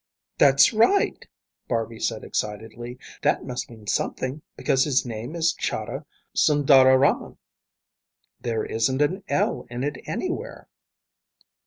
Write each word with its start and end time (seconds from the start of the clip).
"That's 0.39 0.73
right," 0.73 1.27
Barby 1.67 1.99
said 1.99 2.23
excitedly. 2.23 2.97
"That 3.21 3.45
must 3.45 3.69
mean 3.69 3.85
something, 3.85 4.41
because 4.57 4.83
his 4.83 5.05
name 5.05 5.35
is 5.35 5.53
Chahda 5.53 6.05
Sundararaman. 6.35 7.37
There 8.39 8.65
isn't 8.65 8.99
an 8.99 9.23
L 9.29 9.67
in 9.69 9.83
it 9.83 9.97
anywhere." 10.07 10.67